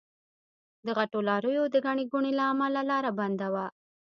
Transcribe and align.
د 0.85 0.87
غټو 0.97 1.19
لاريو 1.29 1.63
د 1.73 1.75
ګڼې 1.85 2.03
ګوڼې 2.11 2.31
له 2.39 2.43
امله 2.51 2.81
لار 2.89 3.05
بنده 3.19 3.47
وه. 3.53 3.65